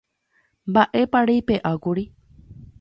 [0.71, 2.03] Mba'épa reipe'ákuri.